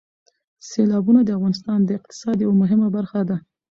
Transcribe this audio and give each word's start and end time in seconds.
سیلابونه 0.69 1.21
د 1.23 1.29
افغانستان 1.37 1.79
د 1.83 1.89
اقتصاد 1.99 2.37
یوه 2.45 2.55
مهمه 2.61 2.87
برخه 2.95 3.21
ده. 3.29 3.37